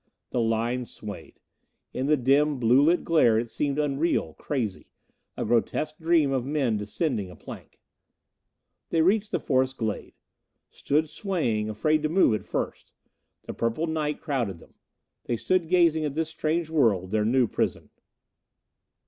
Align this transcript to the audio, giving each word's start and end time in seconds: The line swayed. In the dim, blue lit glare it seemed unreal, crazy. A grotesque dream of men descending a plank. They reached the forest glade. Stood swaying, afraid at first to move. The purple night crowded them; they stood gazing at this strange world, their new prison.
The 0.31 0.41
line 0.41 0.85
swayed. 0.85 1.39
In 1.93 2.07
the 2.07 2.17
dim, 2.17 2.57
blue 2.59 2.81
lit 2.81 3.03
glare 3.03 3.37
it 3.37 3.51
seemed 3.51 3.77
unreal, 3.77 4.33
crazy. 4.33 4.87
A 5.37 5.45
grotesque 5.45 5.99
dream 5.99 6.31
of 6.31 6.43
men 6.43 6.75
descending 6.75 7.29
a 7.29 7.35
plank. 7.35 7.79
They 8.89 9.03
reached 9.03 9.29
the 9.31 9.39
forest 9.39 9.77
glade. 9.77 10.15
Stood 10.71 11.07
swaying, 11.07 11.69
afraid 11.69 12.03
at 12.03 12.11
first 12.47 12.87
to 13.43 13.45
move. 13.45 13.45
The 13.45 13.53
purple 13.53 13.85
night 13.85 14.19
crowded 14.19 14.57
them; 14.57 14.73
they 15.25 15.37
stood 15.37 15.69
gazing 15.69 16.03
at 16.03 16.15
this 16.15 16.29
strange 16.29 16.71
world, 16.71 17.11
their 17.11 17.23
new 17.23 17.45
prison. 17.45 17.91